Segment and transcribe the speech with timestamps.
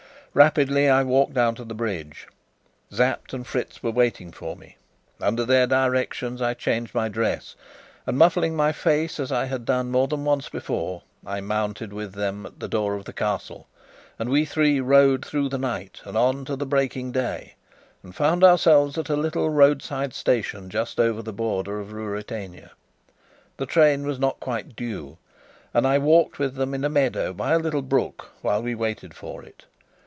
[0.33, 2.25] Rapidly I walked down to the bridge.
[2.89, 4.77] Sapt and Fritz were waiting for me.
[5.19, 7.53] Under their directions I changed my dress,
[8.07, 12.13] and muffling my face, as I had done more than once before, I mounted with
[12.13, 13.67] them at the door of the Castle,
[14.17, 17.55] and we three rode through the night and on to the breaking day,
[18.01, 22.71] and found ourselves at a little roadside station just over the border of Ruritania.
[23.57, 25.17] The train was not quite due,
[25.73, 29.13] and I walked with them in a meadow by a little brook while we waited
[29.13, 29.65] for it.